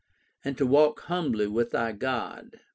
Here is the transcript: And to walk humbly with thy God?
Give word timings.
And 0.43 0.57
to 0.57 0.65
walk 0.65 1.01
humbly 1.01 1.45
with 1.45 1.69
thy 1.69 1.91
God? 1.91 2.61